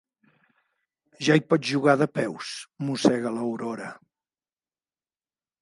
[1.27, 2.55] Ja hi pots pujar de peus
[2.87, 3.95] —mossega l'Aurora—.